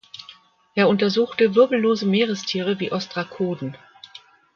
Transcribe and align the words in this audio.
Er 0.73 0.89
untersuchte 0.89 1.53
wirbellose 1.53 2.07
Meerestiere 2.07 2.79
wie 2.79 2.91
Ostrakoden. 2.91 3.77